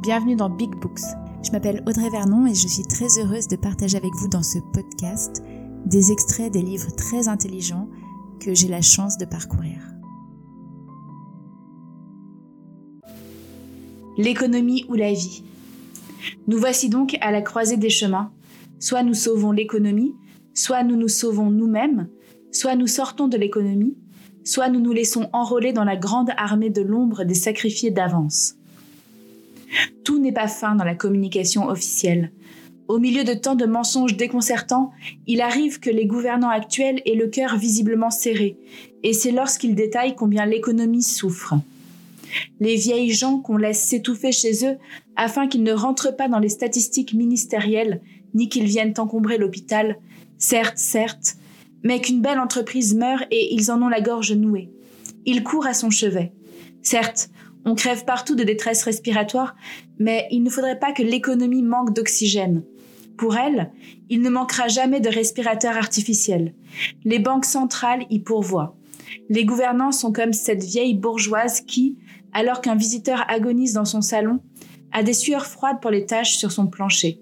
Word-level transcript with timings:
bienvenue 0.00 0.34
dans 0.34 0.48
Big 0.48 0.70
Books. 0.76 1.02
Je 1.44 1.50
m'appelle 1.50 1.82
Audrey 1.86 2.08
Vernon 2.08 2.46
et 2.46 2.54
je 2.54 2.66
suis 2.66 2.84
très 2.84 3.18
heureuse 3.18 3.48
de 3.48 3.56
partager 3.56 3.98
avec 3.98 4.12
vous 4.14 4.28
dans 4.28 4.42
ce 4.42 4.58
podcast 4.72 5.42
des 5.84 6.10
extraits 6.10 6.50
des 6.50 6.62
livres 6.62 6.90
très 6.96 7.28
intelligents 7.28 7.86
que 8.40 8.54
j'ai 8.54 8.68
la 8.68 8.80
chance 8.80 9.18
de 9.18 9.26
parcourir. 9.26 9.78
L'économie 14.16 14.86
ou 14.88 14.94
la 14.94 15.12
vie. 15.12 15.44
Nous 16.46 16.58
voici 16.58 16.88
donc 16.88 17.18
à 17.20 17.30
la 17.30 17.42
croisée 17.42 17.76
des 17.76 17.90
chemins. 17.90 18.32
Soit 18.78 19.02
nous 19.02 19.14
sauvons 19.14 19.52
l'économie, 19.52 20.14
soit 20.54 20.82
nous 20.82 20.96
nous 20.96 21.08
sauvons 21.08 21.50
nous-mêmes, 21.50 22.08
soit 22.52 22.74
nous 22.74 22.86
sortons 22.86 23.28
de 23.28 23.36
l'économie, 23.36 23.98
soit 24.44 24.70
nous 24.70 24.80
nous 24.80 24.92
laissons 24.92 25.28
enrôler 25.34 25.74
dans 25.74 25.84
la 25.84 25.96
grande 25.96 26.30
armée 26.38 26.70
de 26.70 26.80
l'ombre 26.80 27.24
des 27.24 27.34
sacrifiés 27.34 27.90
d'avance. 27.90 28.59
Tout 30.04 30.18
n'est 30.18 30.32
pas 30.32 30.48
fin 30.48 30.74
dans 30.74 30.84
la 30.84 30.94
communication 30.94 31.68
officielle. 31.68 32.32
Au 32.88 32.98
milieu 32.98 33.22
de 33.22 33.34
tant 33.34 33.54
de 33.54 33.66
mensonges 33.66 34.16
déconcertants, 34.16 34.90
il 35.28 35.40
arrive 35.40 35.78
que 35.78 35.90
les 35.90 36.06
gouvernants 36.06 36.50
actuels 36.50 37.02
aient 37.06 37.14
le 37.14 37.28
cœur 37.28 37.56
visiblement 37.56 38.10
serré, 38.10 38.56
et 39.04 39.12
c'est 39.12 39.30
lorsqu'ils 39.30 39.76
détaillent 39.76 40.16
combien 40.16 40.44
l'économie 40.44 41.04
souffre. 41.04 41.54
Les 42.58 42.76
vieilles 42.76 43.12
gens 43.12 43.38
qu'on 43.38 43.56
laisse 43.56 43.82
s'étouffer 43.82 44.32
chez 44.32 44.66
eux 44.66 44.76
afin 45.16 45.46
qu'ils 45.46 45.62
ne 45.62 45.72
rentrent 45.72 46.16
pas 46.16 46.28
dans 46.28 46.38
les 46.38 46.48
statistiques 46.48 47.14
ministérielles, 47.14 48.00
ni 48.34 48.48
qu'ils 48.48 48.66
viennent 48.66 48.94
encombrer 48.98 49.38
l'hôpital, 49.38 49.96
certes, 50.38 50.78
certes, 50.78 51.36
mais 51.82 52.00
qu'une 52.00 52.20
belle 52.20 52.38
entreprise 52.38 52.94
meurt 52.94 53.24
et 53.30 53.54
ils 53.54 53.70
en 53.70 53.82
ont 53.82 53.88
la 53.88 54.00
gorge 54.00 54.32
nouée. 54.32 54.68
Ils 55.26 55.42
courent 55.42 55.66
à 55.66 55.74
son 55.74 55.90
chevet. 55.90 56.32
Certes, 56.82 57.30
on 57.64 57.74
crève 57.74 58.04
partout 58.04 58.34
de 58.34 58.44
détresse 58.44 58.82
respiratoire, 58.84 59.54
mais 59.98 60.26
il 60.30 60.42
ne 60.42 60.50
faudrait 60.50 60.78
pas 60.78 60.92
que 60.92 61.02
l'économie 61.02 61.62
manque 61.62 61.94
d'oxygène. 61.94 62.62
Pour 63.16 63.36
elle, 63.36 63.70
il 64.08 64.22
ne 64.22 64.30
manquera 64.30 64.68
jamais 64.68 65.00
de 65.00 65.10
respirateurs 65.10 65.76
artificiels. 65.76 66.54
Les 67.04 67.18
banques 67.18 67.44
centrales 67.44 68.06
y 68.08 68.20
pourvoient. 68.20 68.76
Les 69.28 69.44
gouvernants 69.44 69.92
sont 69.92 70.12
comme 70.12 70.32
cette 70.32 70.64
vieille 70.64 70.94
bourgeoise 70.94 71.60
qui, 71.60 71.98
alors 72.32 72.60
qu'un 72.62 72.76
visiteur 72.76 73.24
agonise 73.28 73.74
dans 73.74 73.84
son 73.84 74.00
salon, 74.00 74.40
a 74.92 75.02
des 75.02 75.12
sueurs 75.12 75.46
froides 75.46 75.80
pour 75.80 75.90
les 75.90 76.06
tâches 76.06 76.36
sur 76.36 76.50
son 76.50 76.66
plancher. 76.66 77.20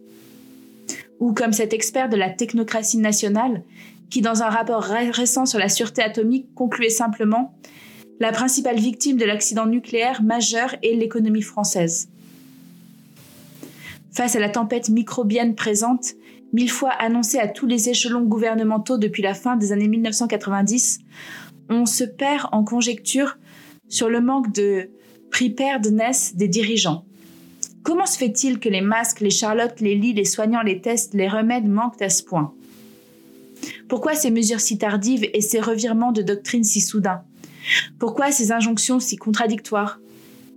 Ou 1.19 1.33
comme 1.33 1.53
cet 1.53 1.73
expert 1.73 2.09
de 2.09 2.17
la 2.17 2.31
technocratie 2.31 2.99
nationale 2.99 3.65
qui, 4.09 4.23
dans 4.23 4.43
un 4.43 4.49
rapport 4.49 4.83
récent 4.83 5.47
sur 5.47 5.59
la 5.59 5.69
sûreté 5.69 6.03
atomique, 6.03 6.55
concluait 6.55 6.91
simplement 6.91 7.55
la 8.21 8.33
principale 8.33 8.79
victime 8.79 9.17
de 9.17 9.25
l'accident 9.25 9.67
nucléaire 9.67 10.23
majeur 10.23 10.75
est 10.83 10.95
l'économie 10.95 11.43
française. 11.43 12.09
Face 14.11 14.35
à 14.35 14.41
la 14.41 14.49
tempête 14.49 14.89
microbienne 14.89 15.55
présente, 15.55 16.15
mille 16.53 16.71
fois 16.71 16.91
annoncée 16.91 17.39
à 17.39 17.47
tous 17.47 17.67
les 17.67 17.89
échelons 17.89 18.25
gouvernementaux 18.25 18.99
depuis 18.99 19.23
la 19.23 19.35
fin 19.35 19.57
des 19.57 19.73
années 19.73 19.89
1990, 19.89 21.01
on 21.69 21.87
se 21.87 22.05
perd 22.05 22.49
en 22.53 22.65
conjecture 22.65 23.39
sur 23.89 24.09
le 24.09 24.21
manque 24.21 24.53
de 24.53 24.91
preparedness 25.31 26.35
des 26.35 26.49
dirigeants. 26.49 27.05
Comment 27.85 28.07
se 28.07 28.19
fait-il 28.19 28.59
que 28.59 28.69
les 28.69 28.81
masques, 28.81 29.21
les 29.21 29.31
charlottes, 29.31 29.81
les 29.81 29.95
lits, 29.95 30.15
les 30.15 30.25
soignants, 30.25 30.63
les 30.63 30.81
tests, 30.81 31.15
les 31.15 31.29
remèdes 31.29 31.69
manquent 31.69 32.03
à 32.03 32.09
ce 32.09 32.25
point? 32.25 32.53
Pourquoi 33.89 34.15
ces 34.15 34.31
mesures 34.31 34.61
si 34.61 34.79
tardives 34.79 35.29
et 35.33 35.41
ces 35.41 35.61
revirements 35.61 36.13
de 36.13 36.23
doctrine 36.23 36.65
si 36.65 36.81
soudains? 36.81 37.23
Pourquoi 37.99 38.33
ces 38.33 38.53
injonctions 38.53 39.01
si 39.01 39.17
contradictoires? 39.17 40.01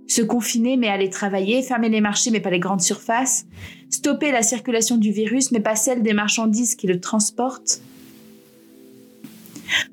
Se 0.06 0.22
confiner 0.22 0.76
mais 0.76 0.88
aller 0.88 1.10
travailler, 1.10 1.62
fermer 1.62 1.88
les 1.88 2.00
marchés 2.00 2.30
mais 2.30 2.40
pas 2.40 2.50
les 2.50 2.58
grandes 2.58 2.82
surfaces, 2.82 3.46
stopper 3.88 4.30
la 4.30 4.42
circulation 4.42 4.96
du 4.96 5.10
virus 5.10 5.52
mais 5.52 5.60
pas 5.60 5.76
celle 5.76 6.02
des 6.02 6.12
marchandises 6.12 6.74
qui 6.74 6.86
le 6.86 7.00
transportent? 7.00 7.80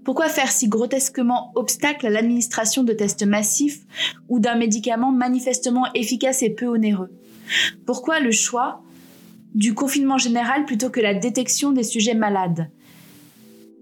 Pourquoi 0.03 0.28
faire 0.28 0.52
si 0.52 0.68
grotesquement 0.68 1.52
obstacle 1.56 2.08
à 2.08 2.09
l'administration 2.09 2.84
de 2.84 2.94
tests 2.94 3.25
massifs 3.25 3.81
ou 4.28 4.40
d'un 4.40 4.56
médicament 4.56 5.12
manifestement 5.12 5.85
efficace 5.94 6.44
et 6.44 6.50
peu 6.50 6.68
onéreux? 6.68 7.12
Pourquoi 7.85 8.19
le 8.19 8.31
choix 8.31 8.81
du 9.56 9.74
confinement 9.74 10.18
général 10.18 10.66
plutôt 10.66 10.90
que 10.90 11.00
la 11.00 11.13
détection 11.13 11.72
des 11.72 11.84
sujets 11.84 12.13
malades? 12.13 12.69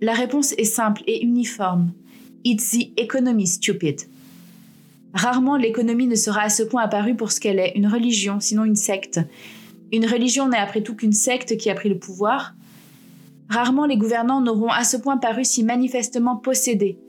La 0.02 0.14
réponse 0.14 0.53
est 0.53 0.66
simple 0.66 1.02
et 1.08 1.24
uniforme. 1.24 1.92
It's 2.44 2.72
the 2.72 2.94
economy, 2.98 3.48
stupid. 3.48 4.02
Rarement 5.14 5.58
l'économie 5.58 6.08
ne 6.08 6.16
sera 6.16 6.42
à 6.42 6.50
ce 6.50 6.64
point 6.64 6.84
apparue 6.84 7.16
pour 7.16 7.31
ce 7.31 7.40
qu'elle 7.40 7.59
est, 7.59 7.74
une 7.75 7.88
religion, 7.88 8.40
sinon 8.40 8.66
une 8.66 8.75
secte. 8.75 9.20
Une 9.92 10.06
religion 10.06 10.47
n'est 10.47 10.58
après 10.58 10.81
tout 10.81 10.96
qu'une 10.96 11.14
secte 11.14 11.58
qui 11.58 11.70
a 11.70 11.76
pris 11.76 11.90
le 11.90 11.97
pouvoir. 11.97 12.53
Rarement 13.50 13.86
les 13.86 13.97
gouvernants 13.97 14.42
n'auront 14.42 14.70
à 14.70 14.84
ce 14.84 14.97
point 14.97 15.18
paru 15.18 15.44
si 15.44 15.64
manifestement 15.64 16.36
possédés. 16.36 17.00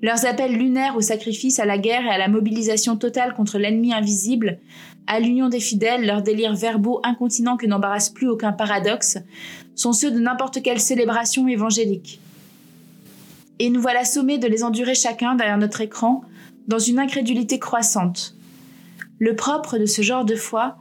Leurs 0.00 0.26
appels 0.26 0.56
lunaires 0.56 0.96
au 0.96 1.00
sacrifice, 1.00 1.60
à 1.60 1.64
la 1.64 1.78
guerre 1.78 2.04
et 2.04 2.10
à 2.10 2.18
la 2.18 2.28
mobilisation 2.28 2.96
totale 2.96 3.34
contre 3.34 3.58
l'ennemi 3.58 3.92
invisible, 3.92 4.58
à 5.06 5.20
l'union 5.20 5.48
des 5.48 5.60
fidèles, 5.60 6.06
leurs 6.06 6.22
délires 6.22 6.56
verbaux 6.56 7.00
incontinents 7.04 7.56
que 7.56 7.66
n'embarrasse 7.66 8.10
plus 8.10 8.28
aucun 8.28 8.52
paradoxe, 8.52 9.18
sont 9.76 9.92
ceux 9.92 10.10
de 10.10 10.18
n'importe 10.18 10.62
quelle 10.62 10.80
célébration 10.80 11.46
évangélique 11.46 12.20
et 13.62 13.70
nous 13.70 13.80
voilà 13.80 14.04
sommés 14.04 14.38
de 14.38 14.48
les 14.48 14.64
endurer 14.64 14.96
chacun 14.96 15.36
derrière 15.36 15.56
notre 15.56 15.82
écran 15.82 16.22
dans 16.66 16.80
une 16.80 16.98
incrédulité 16.98 17.60
croissante. 17.60 18.34
Le 19.20 19.36
propre 19.36 19.78
de 19.78 19.86
ce 19.86 20.02
genre 20.02 20.24
de 20.24 20.34
foi 20.34 20.78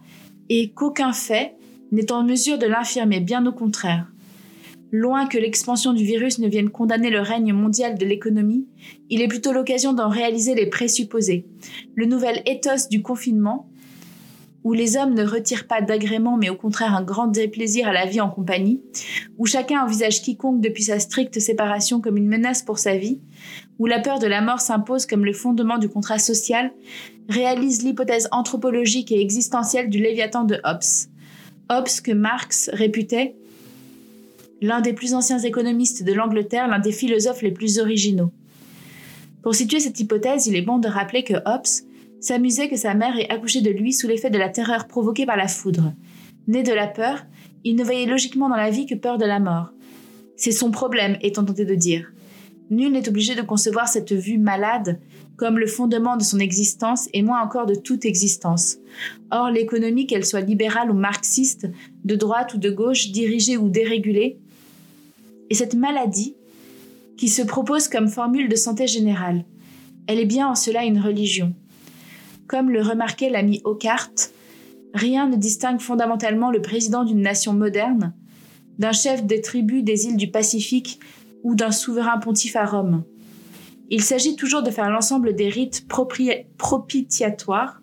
est 0.50 0.74
qu'aucun 0.74 1.14
fait 1.14 1.54
n'est 1.92 2.12
en 2.12 2.24
mesure 2.24 2.58
de 2.58 2.66
l'infirmer, 2.66 3.20
bien 3.20 3.46
au 3.46 3.52
contraire. 3.52 4.08
Loin 4.92 5.28
que 5.28 5.38
l'expansion 5.38 5.94
du 5.94 6.04
virus 6.04 6.40
ne 6.40 6.48
vienne 6.48 6.72
condamner 6.72 7.12
le 7.12 7.22
règne 7.22 7.54
mondial 7.54 8.00
de 8.00 8.06
l'économie, 8.06 8.66
il 9.12 9.22
est 9.22 9.28
plutôt 9.28 9.54
l'occasion 9.54 9.94
d'en 9.94 10.10
réaliser 10.10 10.56
les 10.56 10.66
présupposés. 10.66 11.46
Le 11.94 12.08
nouvel 12.08 12.42
ethos 12.48 12.90
du 12.90 13.04
confinement 13.04 13.70
où 14.64 14.74
les 14.74 14.98
hommes 14.98 15.14
ne 15.14 15.26
retirent 15.26 15.68
pas 15.68 15.82
d'agrément 15.82 16.38
mais 16.38 16.50
au 16.50 16.56
contraire 16.56 16.96
un 16.96 17.04
grand 17.04 17.28
déplaisir 17.28 17.88
à 17.88 17.94
la 17.94 18.06
vie 18.06 18.22
en 18.22 18.30
compagnie, 18.30 18.82
où 19.38 19.46
chacun 19.46 19.84
envisage 19.84 20.22
quiconque 20.22 20.62
depuis 20.62 20.84
sa 20.84 21.00
stricte 21.00 21.40
séparation 21.40 22.02
comme 22.02 22.18
une 22.18 22.28
menace 22.28 22.62
pour 22.62 22.80
sa 22.80 22.96
vie, 22.96 23.20
où 23.80 23.88
la 23.88 24.00
peur 24.00 24.20
de 24.20 24.28
la 24.28 24.42
mort 24.42 24.62
s'impose 24.62 25.06
comme 25.06 25.26
le 25.26 25.34
fondement 25.34 25.78
du 25.78 25.90
contrat 25.90 26.20
social, 26.20 26.72
réalise 27.30 27.84
l'hypothèse 27.84 28.28
anthropologique 28.32 29.12
et 29.12 29.22
existentielle 29.22 29.90
du 29.90 30.00
Léviathan 30.00 30.44
de 30.44 30.60
Hobbes. 30.64 31.08
Hobbes 31.70 32.02
que 32.04 32.12
Marx 32.12 32.70
réputait 32.74 33.36
l'un 34.62 34.82
des 34.82 34.94
plus 34.94 35.14
anciens 35.14 35.40
économistes 35.40 36.04
de 36.04 36.14
l'Angleterre, 36.14 36.68
l'un 36.68 36.80
des 36.80 36.92
philosophes 36.92 37.42
les 37.42 37.52
plus 37.52 37.80
originaux. 37.80 38.32
Pour 39.42 39.56
situer 39.56 39.80
cette 39.80 40.00
hypothèse, 40.00 40.46
il 40.46 40.56
est 40.56 40.62
bon 40.62 40.78
de 40.78 40.88
rappeler 40.88 41.24
que 41.24 41.34
Hobbes 41.34 41.66
s'amusait 42.22 42.70
que 42.70 42.78
sa 42.78 42.94
mère 42.94 43.18
ait 43.18 43.30
accouché 43.30 43.60
de 43.60 43.72
lui 43.72 43.92
sous 43.92 44.08
l'effet 44.08 44.30
de 44.30 44.38
la 44.38 44.48
terreur 44.48 44.88
provoquée 44.88 45.26
par 45.26 45.36
la 45.36 45.50
foudre. 45.50 45.94
Né 46.48 46.64
de 46.64 46.72
la 46.72 46.88
peur, 46.88 47.26
il 47.64 47.76
ne 47.76 47.84
voyait 47.84 48.06
logiquement 48.06 48.48
dans 48.48 48.56
la 48.56 48.70
vie 48.70 48.86
que 48.86 48.96
peur 48.96 49.18
de 49.18 49.26
la 49.26 49.40
mort. 49.40 49.74
C'est 50.38 50.52
son 50.52 50.72
problème, 50.72 51.18
étant 51.22 51.44
tenté 51.44 51.66
de 51.66 51.76
dire. 51.76 52.12
Nul 52.70 52.94
n'est 52.94 53.10
obligé 53.10 53.36
de 53.36 53.42
concevoir 53.42 53.88
cette 53.88 54.14
vue 54.14 54.38
malade 54.38 55.00
comme 55.36 55.58
le 55.58 55.68
fondement 55.68 56.18
de 56.18 56.24
son 56.24 56.40
existence 56.40 57.10
et 57.14 57.24
moins 57.24 57.42
encore 57.42 57.66
de 57.66 57.74
toute 57.74 58.06
existence. 58.06 58.78
Or, 59.32 59.50
l'économie, 59.50 60.06
qu'elle 60.06 60.26
soit 60.26 60.42
libérale 60.42 60.92
ou 60.92 60.94
marxiste, 60.94 61.68
de 62.06 62.16
droite 62.16 62.54
ou 62.54 62.60
de 62.60 62.70
gauche, 62.70 63.10
dirigée 63.12 63.58
ou 63.58 63.68
dérégulée, 63.68 64.38
est 65.50 65.56
cette 65.56 65.74
maladie 65.74 66.36
qui 67.18 67.28
se 67.28 67.42
propose 67.42 67.88
comme 67.88 68.08
formule 68.08 68.50
de 68.50 68.56
santé 68.56 68.86
générale. 68.88 69.44
Elle 70.06 70.20
est 70.20 70.26
bien 70.26 70.48
en 70.48 70.56
cela 70.56 70.86
une 70.86 71.00
religion. 71.00 71.54
Comme 72.52 72.70
le 72.70 72.82
remarquait 72.82 73.30
l'ami 73.30 73.62
Ockart, 73.64 74.12
rien 74.94 75.30
ne 75.30 75.38
distingue 75.38 75.80
fondamentalement 75.80 76.52
le 76.52 76.62
président 76.62 77.06
d'une 77.06 77.22
nation 77.22 77.54
moderne 77.54 78.14
d'un 78.78 78.92
chef 78.92 79.24
des 79.24 79.40
tribus 79.40 79.86
des 79.86 80.08
îles 80.08 80.18
du 80.18 80.30
Pacifique 80.30 81.00
ou 81.44 81.56
d'un 81.56 81.72
souverain 81.72 82.18
pontife 82.18 82.58
à 82.58 82.66
Rome. 82.66 83.06
Il 83.90 84.04
s'agit 84.04 84.36
toujours 84.36 84.64
de 84.64 84.70
faire 84.70 84.90
l'ensemble 84.90 85.34
des 85.34 85.48
rites 85.48 85.88
propitiatoires, 85.88 87.82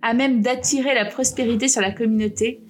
à 0.00 0.14
même 0.14 0.40
d'attirer 0.40 0.94
la 0.94 1.04
prospérité 1.04 1.68
sur 1.68 1.82
la 1.82 1.90
communauté, 1.90 2.62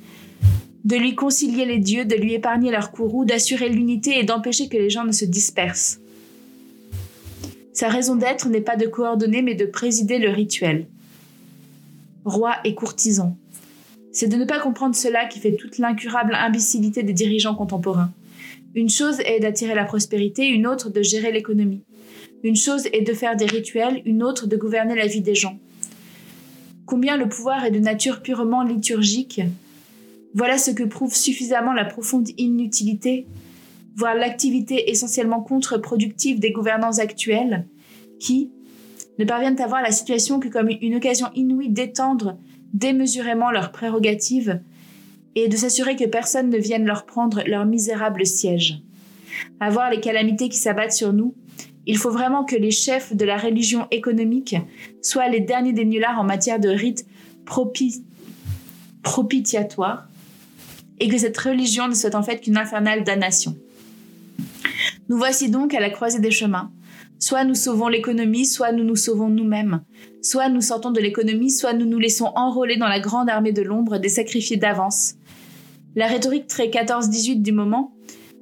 de 0.85 0.97
lui 0.97 1.15
concilier 1.15 1.67
les 1.67 1.79
dieux, 1.79 2.05
de 2.05 2.17
lui 2.17 2.35
épargner 2.35 2.73
leurs 2.73 2.91
courroux, 2.91 3.25
d'assurer 3.25 3.69
l'unité 3.69 4.19
et 4.19 4.25
d'empêcher 4.25 4.69
que 4.69 4.77
les 4.77 4.91
gens 4.91 5.05
ne 5.05 5.13
se 5.13 5.25
dispersent. 5.25 6.01
Sa 7.73 7.87
raison 7.87 8.17
d'être 8.17 8.49
n'est 8.49 8.61
pas 8.61 8.75
de 8.75 8.89
coordonner 8.89 9.41
mais 9.41 9.55
de 9.55 9.67
présider 9.67 10.19
le 10.19 10.31
rituel 10.31 10.89
roi 12.25 12.57
et 12.65 12.75
courtisan. 12.75 13.37
C'est 14.13 14.29
de 14.29 14.37
ne 14.37 14.45
pas 14.45 14.61
comprendre 14.61 14.95
cela 14.95 15.27
qui 15.27 15.41
fait 15.41 15.57
toute 15.57 15.79
l'incurable 15.79 16.35
imbécilité 16.35 17.03
des 17.03 17.13
dirigeants 17.15 17.55
contemporains. 17.55 18.13
Une 18.75 18.91
chose 18.91 19.21
est 19.21 19.41
d'attirer 19.41 19.75
la 19.75 19.85
prospérité, 19.85 20.49
une 20.49 20.67
autre 20.67 20.91
de 20.91 21.03
gérer 21.03 21.33
l'économie. 21.33 21.83
Une 22.43 22.57
chose 22.57 22.87
est 22.93 23.03
de 23.03 23.15
faire 23.15 23.37
des 23.37 23.47
rituels, 23.47 24.03
une 24.05 24.23
autre 24.23 24.47
de 24.47 24.57
gouverner 24.57 24.95
la 24.95 25.07
vie 25.07 25.21
des 25.21 25.35
gens. 25.35 25.59
combien 26.85 27.17
le 27.17 27.29
pouvoir 27.29 27.65
est 27.65 27.71
de 27.71 27.79
nature 27.79 28.21
purement 28.21 28.63
liturgique? 28.63 29.41
Voilà 30.35 30.59
ce 30.59 30.71
que 30.71 30.83
prouve 30.83 31.15
suffisamment 31.15 31.73
la 31.73 31.85
profonde 31.85 32.29
inutilité, 32.37 33.27
voire 33.97 34.15
l'activité 34.15 34.91
essentiellement 34.91 35.41
contre-productive 35.41 36.39
des 36.39 36.51
gouvernants 36.51 36.99
actuels, 36.99 37.67
qui 38.19 38.51
ne 39.19 39.25
parviennent 39.25 39.61
à 39.61 39.67
voir 39.67 39.83
la 39.83 39.93
situation 39.93 40.41
que 40.41 40.49
comme 40.49 40.69
une 40.69 40.97
occasion 40.97 41.29
inouïe 41.35 41.69
d'étendre 41.69 42.39
démesurément 42.73 43.51
leurs 43.51 43.73
prérogatives 43.73 44.61
et 45.35 45.49
de 45.49 45.57
s'assurer 45.57 45.97
que 45.97 46.05
personne 46.05 46.51
ne 46.51 46.59
vienne 46.59 46.85
leur 46.85 47.07
prendre 47.07 47.43
leur 47.47 47.65
misérable 47.65 48.27
siège. 48.27 48.81
À 49.61 49.71
voir 49.71 49.91
les 49.91 50.01
calamités 50.01 50.49
qui 50.49 50.59
s'abattent 50.59 50.93
sur 50.93 51.13
nous, 51.13 51.35
il 51.87 51.99
faut 51.99 52.11
vraiment 52.11 52.45
que 52.45 52.57
les 52.57 52.71
chefs 52.71 53.15
de 53.15 53.25
la 53.25 53.37
religion 53.37 53.89
économique 53.91 54.57
soient 55.01 55.29
les 55.29 55.41
derniers 55.41 55.73
des 55.73 55.85
nullards 55.85 56.21
en 56.21 56.25
matière 56.25 56.61
de 56.61 56.69
rites 56.69 57.07
propitiatoires 59.03 60.07
et 61.01 61.09
que 61.09 61.19
cette 61.19 61.39
religion 61.39 61.89
ne 61.89 61.95
soit 61.95 62.15
en 62.15 62.23
fait 62.23 62.41
qu'une 62.41 62.57
infernale 62.57 63.03
damnation. 63.03 63.57
Nous 65.09 65.17
voici 65.17 65.51
donc 65.51 65.75
à 65.75 65.81
la 65.81 65.91
croisée 65.91 66.21
des 66.21 66.31
chemins. 66.31 66.71
Soit 67.23 67.45
nous 67.45 67.55
sauvons 67.55 67.87
l'économie, 67.87 68.47
soit 68.47 68.73
nous 68.73 68.83
nous 68.83 68.97
sauvons 68.97 69.29
nous-mêmes. 69.29 69.85
Soit 70.23 70.49
nous 70.49 70.61
sortons 70.61 70.91
de 70.91 70.99
l'économie, 70.99 71.53
soit 71.53 71.73
nous 71.73 71.87
nous 71.87 72.01
laissons 72.01 72.33
enrôler 72.35 72.77
dans 72.77 72.89
la 72.89 72.99
grande 72.99 73.31
armée 73.31 73.53
de 73.53 73.63
l'ombre 73.63 73.99
des 73.99 74.09
sacrifiés 74.09 74.57
d'avance. 74.57 75.15
La 75.95 76.09
rhétorique 76.09 76.49
très 76.49 76.67
14-18 76.67 77.41
du 77.41 77.53
moment 77.53 77.95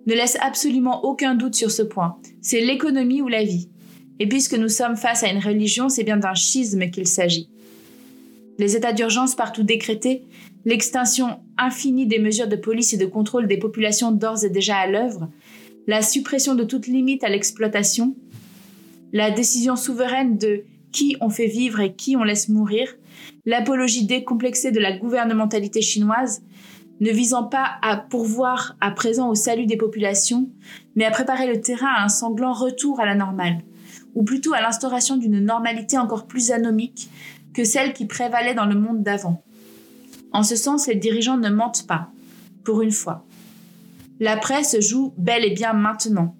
ne 0.06 0.14
laisse 0.14 0.38
absolument 0.40 1.04
aucun 1.04 1.34
doute 1.34 1.56
sur 1.56 1.70
ce 1.70 1.82
point. 1.82 2.16
C'est 2.40 2.62
l'économie 2.62 3.20
ou 3.20 3.28
la 3.28 3.44
vie. 3.44 3.68
Et 4.18 4.26
puisque 4.26 4.54
nous 4.54 4.70
sommes 4.70 4.96
face 4.96 5.24
à 5.24 5.28
une 5.30 5.42
religion, 5.42 5.90
c'est 5.90 6.02
bien 6.02 6.16
d'un 6.16 6.32
schisme 6.32 6.88
qu'il 6.88 7.06
s'agit. 7.06 7.50
Les 8.56 8.76
états 8.76 8.94
d'urgence 8.94 9.34
partout 9.34 9.62
décrétés, 9.62 10.24
l'extinction 10.64 11.40
infinie 11.58 12.06
des 12.06 12.18
mesures 12.18 12.48
de 12.48 12.56
police 12.56 12.94
et 12.94 12.98
de 12.98 13.04
contrôle 13.04 13.46
des 13.46 13.58
populations 13.58 14.10
d'ores 14.10 14.42
et 14.42 14.48
déjà 14.48 14.78
à 14.78 14.86
l'œuvre, 14.86 15.28
la 15.86 16.00
suppression 16.00 16.54
de 16.54 16.64
toute 16.64 16.86
limite 16.86 17.24
à 17.24 17.28
l'exploitation, 17.28 18.14
la 19.12 19.30
décision 19.30 19.76
souveraine 19.76 20.38
de 20.38 20.64
qui 20.92 21.16
on 21.20 21.30
fait 21.30 21.46
vivre 21.46 21.80
et 21.80 21.94
qui 21.94 22.16
on 22.16 22.22
laisse 22.22 22.48
mourir, 22.48 22.88
l'apologie 23.46 24.06
décomplexée 24.06 24.72
de 24.72 24.80
la 24.80 24.96
gouvernementalité 24.96 25.82
chinoise, 25.82 26.42
ne 27.00 27.10
visant 27.10 27.44
pas 27.44 27.78
à 27.82 27.96
pourvoir 27.96 28.76
à 28.80 28.90
présent 28.90 29.30
au 29.30 29.34
salut 29.34 29.66
des 29.66 29.76
populations, 29.76 30.50
mais 30.96 31.04
à 31.04 31.10
préparer 31.10 31.46
le 31.46 31.60
terrain 31.60 31.92
à 31.96 32.04
un 32.04 32.08
sanglant 32.08 32.52
retour 32.52 33.00
à 33.00 33.06
la 33.06 33.14
normale, 33.14 33.60
ou 34.14 34.22
plutôt 34.22 34.52
à 34.52 34.60
l'instauration 34.60 35.16
d'une 35.16 35.40
normalité 35.40 35.96
encore 35.96 36.26
plus 36.26 36.50
anomique 36.50 37.08
que 37.54 37.64
celle 37.64 37.94
qui 37.94 38.06
prévalait 38.06 38.54
dans 38.54 38.66
le 38.66 38.74
monde 38.74 39.02
d'avant. 39.02 39.42
En 40.32 40.42
ce 40.42 40.56
sens, 40.56 40.86
les 40.86 40.94
dirigeants 40.94 41.38
ne 41.38 41.48
mentent 41.48 41.86
pas, 41.86 42.10
pour 42.64 42.82
une 42.82 42.92
fois. 42.92 43.24
La 44.20 44.36
presse 44.36 44.78
joue 44.80 45.14
bel 45.16 45.44
et 45.44 45.54
bien 45.54 45.72
maintenant. 45.72 46.36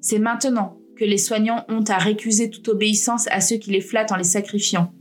C'est 0.00 0.18
maintenant 0.18 0.79
que 1.00 1.06
les 1.06 1.16
soignants 1.16 1.64
ont 1.70 1.82
à 1.88 1.96
récuser 1.96 2.50
toute 2.50 2.68
obéissance 2.68 3.26
à 3.30 3.40
ceux 3.40 3.56
qui 3.56 3.70
les 3.70 3.80
flattent 3.80 4.12
en 4.12 4.16
les 4.16 4.22
sacrifiant. 4.22 4.92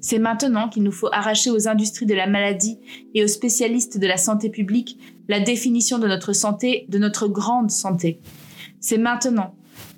C'est 0.00 0.18
maintenant 0.18 0.68
qu'il 0.68 0.82
nous 0.82 0.90
faut 0.90 1.08
arracher 1.12 1.50
aux 1.50 1.68
industries 1.68 2.04
de 2.04 2.14
la 2.14 2.26
maladie 2.26 2.80
et 3.14 3.22
aux 3.22 3.28
spécialistes 3.28 3.98
de 3.98 4.06
la 4.08 4.16
santé 4.16 4.50
publique 4.50 4.98
la 5.28 5.38
définition 5.38 6.00
de 6.00 6.08
notre 6.08 6.32
santé, 6.32 6.86
de 6.88 6.98
notre 6.98 7.28
grande 7.28 7.70
santé. 7.70 8.18
C'est 8.80 8.98
maintenant 8.98 9.54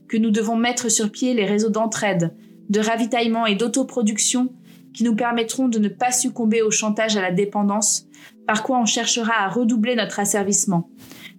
que 0.06 0.18
nous 0.18 0.30
devons 0.30 0.56
mettre 0.56 0.90
sur 0.90 1.10
pied 1.10 1.32
les 1.32 1.46
réseaux 1.46 1.70
d'entraide, 1.70 2.34
de 2.68 2.80
ravitaillement 2.80 3.46
et 3.46 3.54
d'autoproduction 3.54 4.52
qui 4.92 5.02
nous 5.04 5.16
permettront 5.16 5.68
de 5.68 5.78
ne 5.78 5.88
pas 5.88 6.12
succomber 6.12 6.60
au 6.60 6.70
chantage 6.70 7.16
à 7.16 7.22
la 7.22 7.32
dépendance, 7.32 8.06
par 8.46 8.62
quoi 8.62 8.78
on 8.78 8.84
cherchera 8.84 9.32
à 9.38 9.48
redoubler 9.48 9.96
notre 9.96 10.20
asservissement. 10.20 10.90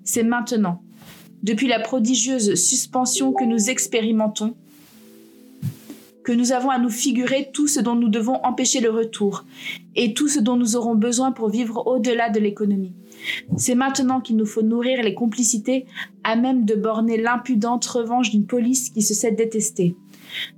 C'est 0.03 0.23
maintenant, 0.23 0.81
depuis 1.43 1.67
la 1.67 1.79
prodigieuse 1.79 2.55
suspension 2.55 3.33
que 3.33 3.43
nous 3.43 3.69
expérimentons, 3.69 4.55
que 6.25 6.31
nous 6.31 6.51
avons 6.51 6.71
à 6.71 6.79
nous 6.79 6.89
figurer 6.89 7.51
tout 7.53 7.67
ce 7.67 7.79
dont 7.79 7.95
nous 7.95 8.09
devons 8.09 8.43
empêcher 8.43 8.81
le 8.81 8.89
retour 8.89 9.45
et 9.95 10.13
tout 10.13 10.27
ce 10.27 10.39
dont 10.39 10.57
nous 10.57 10.75
aurons 10.75 10.95
besoin 10.95 11.31
pour 11.31 11.49
vivre 11.49 11.85
au-delà 11.85 12.29
de 12.29 12.39
l'économie. 12.39 12.95
C'est 13.57 13.75
maintenant 13.75 14.21
qu'il 14.21 14.35
nous 14.35 14.45
faut 14.45 14.63
nourrir 14.63 15.03
les 15.03 15.13
complicités 15.13 15.85
à 16.23 16.35
même 16.35 16.65
de 16.65 16.75
borner 16.75 17.21
l'impudente 17.21 17.85
revanche 17.85 18.31
d'une 18.31 18.47
police 18.47 18.89
qui 18.89 19.03
se 19.03 19.13
sait 19.13 19.31
détester. 19.31 19.95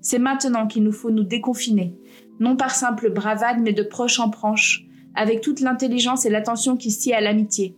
C'est 0.02 0.20
maintenant 0.20 0.68
qu'il 0.68 0.84
nous 0.84 0.94
faut 0.94 1.12
nous 1.12 1.24
déconfiner, 1.24 1.94
non 2.40 2.56
par 2.56 2.72
simple 2.72 3.12
bravade, 3.12 3.60
mais 3.62 3.74
de 3.74 3.84
proche 3.84 4.20
en 4.20 4.30
proche, 4.30 4.86
avec 5.16 5.42
toute 5.42 5.60
l'intelligence 5.60 6.26
et 6.26 6.30
l'attention 6.30 6.78
qui 6.78 6.92
s'y 6.92 7.12
à 7.14 7.22
l'amitié. 7.22 7.76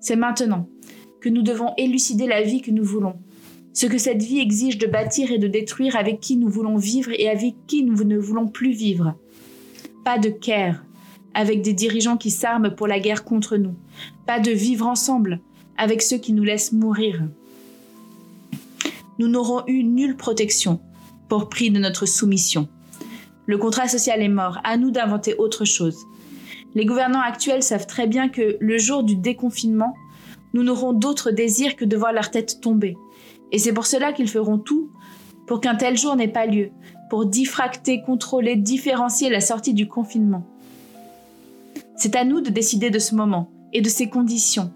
C'est 0.00 0.16
maintenant 0.16 0.68
que 1.22 1.28
nous 1.28 1.42
devons 1.42 1.72
élucider 1.78 2.26
la 2.26 2.42
vie 2.42 2.60
que 2.60 2.72
nous 2.72 2.84
voulons, 2.84 3.14
ce 3.72 3.86
que 3.86 3.96
cette 3.96 4.22
vie 4.22 4.40
exige 4.40 4.76
de 4.76 4.88
bâtir 4.88 5.30
et 5.30 5.38
de 5.38 5.46
détruire 5.46 5.96
avec 5.96 6.20
qui 6.20 6.36
nous 6.36 6.48
voulons 6.48 6.76
vivre 6.76 7.12
et 7.12 7.30
avec 7.30 7.54
qui 7.68 7.84
nous 7.84 8.02
ne 8.04 8.18
voulons 8.18 8.48
plus 8.48 8.72
vivre. 8.72 9.14
Pas 10.04 10.18
de 10.18 10.28
care 10.28 10.82
avec 11.32 11.62
des 11.62 11.72
dirigeants 11.72 12.16
qui 12.16 12.30
s'arment 12.30 12.74
pour 12.74 12.88
la 12.88 12.98
guerre 12.98 13.24
contre 13.24 13.56
nous. 13.56 13.74
Pas 14.26 14.40
de 14.40 14.50
vivre 14.50 14.86
ensemble 14.86 15.40
avec 15.78 16.02
ceux 16.02 16.18
qui 16.18 16.32
nous 16.32 16.42
laissent 16.42 16.72
mourir. 16.72 17.22
Nous 19.18 19.28
n'aurons 19.28 19.62
eu 19.68 19.84
nulle 19.84 20.16
protection 20.16 20.80
pour 21.28 21.48
prix 21.48 21.70
de 21.70 21.78
notre 21.78 22.04
soumission. 22.04 22.68
Le 23.46 23.58
contrat 23.58 23.86
social 23.88 24.20
est 24.20 24.28
mort, 24.28 24.58
à 24.64 24.76
nous 24.76 24.90
d'inventer 24.90 25.36
autre 25.36 25.64
chose. 25.64 25.96
Les 26.74 26.84
gouvernants 26.84 27.22
actuels 27.22 27.62
savent 27.62 27.86
très 27.86 28.06
bien 28.06 28.28
que 28.28 28.56
le 28.58 28.78
jour 28.78 29.04
du 29.04 29.14
déconfinement, 29.14 29.94
nous 30.54 30.62
n'aurons 30.62 30.92
d'autre 30.92 31.30
désir 31.30 31.76
que 31.76 31.84
de 31.84 31.96
voir 31.96 32.12
leur 32.12 32.30
tête 32.30 32.60
tomber, 32.60 32.96
et 33.52 33.58
c'est 33.58 33.72
pour 33.72 33.86
cela 33.86 34.12
qu'ils 34.12 34.28
feront 34.28 34.58
tout 34.58 34.90
pour 35.46 35.60
qu'un 35.60 35.74
tel 35.74 35.98
jour 35.98 36.16
n'ait 36.16 36.28
pas 36.28 36.46
lieu, 36.46 36.70
pour 37.10 37.26
diffracter, 37.26 38.02
contrôler, 38.02 38.56
différencier 38.56 39.28
la 39.28 39.40
sortie 39.40 39.74
du 39.74 39.88
confinement. 39.88 40.46
C'est 41.96 42.16
à 42.16 42.24
nous 42.24 42.40
de 42.40 42.50
décider 42.50 42.90
de 42.90 42.98
ce 42.98 43.14
moment 43.14 43.50
et 43.72 43.80
de 43.80 43.88
ses 43.88 44.08
conditions. 44.08 44.72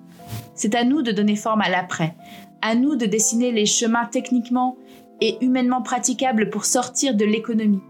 C'est 0.55 0.75
à 0.75 0.85
nous 0.85 1.03
de 1.03 1.13
donner 1.13 1.37
forme 1.37 1.61
à 1.61 1.69
l'après, 1.69 2.15
à 2.63 2.75
nous 2.75 2.97
de 2.97 3.07
dessiner 3.07 3.53
les 3.53 3.67
chemins 3.67 4.07
techniquement 4.07 4.77
et 5.21 5.37
humainement 5.41 5.83
praticables 5.83 6.51
pour 6.51 6.65
sortir 6.65 7.15
de 7.15 7.25
l'économie. 7.25 7.83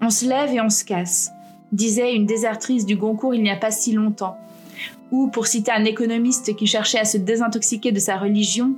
On 0.00 0.10
se 0.10 0.26
lève 0.26 0.52
et 0.52 0.60
on 0.60 0.70
se 0.70 0.84
casse, 0.84 1.30
disait 1.72 2.14
une 2.14 2.26
désertrice 2.26 2.86
du 2.86 2.96
Goncourt 2.96 3.34
il 3.34 3.42
n'y 3.42 3.50
a 3.50 3.56
pas 3.56 3.70
si 3.70 3.92
longtemps. 3.92 4.36
Ou, 5.10 5.28
pour 5.28 5.46
citer 5.46 5.70
un 5.72 5.84
économiste 5.84 6.56
qui 6.56 6.66
cherchait 6.66 6.98
à 6.98 7.04
se 7.04 7.18
désintoxiquer 7.18 7.92
de 7.92 7.98
sa 7.98 8.16
religion, 8.16 8.74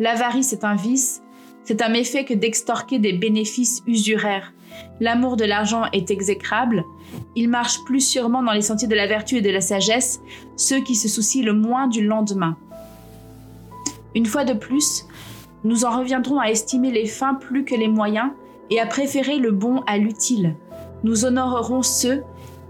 L'avarice 0.00 0.52
est 0.52 0.64
un 0.64 0.76
vice, 0.76 1.22
c'est 1.64 1.82
un 1.82 1.88
méfait 1.88 2.24
que 2.24 2.34
d'extorquer 2.34 3.00
des 3.00 3.12
bénéfices 3.12 3.82
usuraires. 3.86 4.52
L'amour 5.00 5.36
de 5.36 5.44
l'argent 5.44 5.86
est 5.92 6.12
exécrable, 6.12 6.84
il 7.34 7.48
marche 7.48 7.82
plus 7.84 8.00
sûrement 8.00 8.42
dans 8.42 8.52
les 8.52 8.62
sentiers 8.62 8.86
de 8.86 8.94
la 8.94 9.08
vertu 9.08 9.36
et 9.38 9.42
de 9.42 9.50
la 9.50 9.60
sagesse 9.60 10.20
ceux 10.56 10.80
qui 10.80 10.94
se 10.94 11.08
soucient 11.08 11.44
le 11.44 11.52
moins 11.52 11.88
du 11.88 12.06
lendemain. 12.06 12.56
Une 14.14 14.26
fois 14.26 14.44
de 14.44 14.52
plus, 14.52 15.04
nous 15.64 15.84
en 15.84 15.98
reviendrons 15.98 16.38
à 16.38 16.50
estimer 16.50 16.92
les 16.92 17.06
fins 17.06 17.34
plus 17.34 17.64
que 17.64 17.74
les 17.74 17.88
moyens 17.88 18.30
et 18.70 18.78
à 18.78 18.86
préférer 18.86 19.38
le 19.38 19.50
bon 19.50 19.82
à 19.86 19.98
l'utile. 19.98 20.54
Nous 21.02 21.24
honorerons 21.24 21.82
ceux 21.82 22.22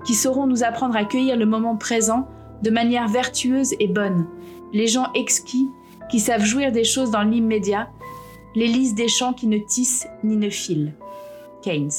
qui 0.04 0.14
sauront 0.14 0.46
nous 0.46 0.64
apprendre 0.64 0.96
à 0.96 1.04
cueillir 1.04 1.36
le 1.36 1.44
moment 1.44 1.76
présent 1.76 2.26
de 2.62 2.70
manière 2.70 3.08
vertueuse 3.08 3.74
et 3.78 3.88
bonne, 3.88 4.26
les 4.72 4.86
gens 4.86 5.12
exquis 5.14 5.68
qui 6.10 6.20
savent 6.20 6.44
jouir 6.44 6.72
des 6.72 6.84
choses 6.84 7.10
dans 7.10 7.22
l'immédiat, 7.22 7.90
l'hélice 8.54 8.94
des 8.94 9.08
champs 9.08 9.32
qui 9.32 9.46
ne 9.46 9.58
tissent 9.58 10.08
ni 10.24 10.36
ne 10.36 10.50
filent. 10.50 10.94
Keynes. 11.62 11.90